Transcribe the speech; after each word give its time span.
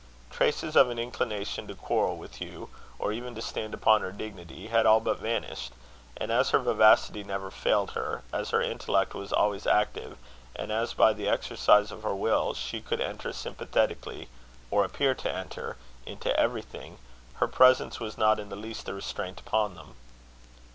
Traces 0.31 0.75
of 0.75 0.89
an 0.89 0.97
inclination 0.97 1.67
to 1.67 1.75
quarrel 1.75 2.17
with 2.17 2.37
Hugh, 2.37 2.71
or 2.97 3.13
even 3.13 3.35
to 3.35 3.39
stand 3.43 3.75
upon 3.75 4.01
her 4.01 4.11
dignity, 4.11 4.65
had 4.65 4.87
all 4.87 4.99
but 4.99 5.19
vanished; 5.19 5.73
and 6.17 6.31
as 6.31 6.49
her 6.49 6.57
vivacity 6.57 7.23
never 7.23 7.51
failed 7.51 7.91
her, 7.91 8.23
as 8.33 8.49
her 8.49 8.63
intellect 8.63 9.13
was 9.13 9.31
always 9.31 9.67
active, 9.67 10.17
and 10.55 10.71
as 10.71 10.93
by 10.95 11.13
the 11.13 11.29
exercise 11.29 11.91
of 11.91 12.01
her 12.01 12.15
will 12.15 12.55
she 12.55 12.81
could 12.81 12.99
enter 12.99 13.31
sympathetically, 13.31 14.27
or 14.71 14.83
appear 14.83 15.13
to 15.13 15.31
enter, 15.31 15.77
into 16.07 16.35
everything, 16.35 16.97
her 17.35 17.47
presence 17.47 17.99
was 17.99 18.17
not 18.17 18.39
in 18.39 18.49
the 18.49 18.55
least 18.55 18.89
a 18.89 18.93
restraint 18.95 19.39
upon 19.39 19.75
them. 19.75 19.93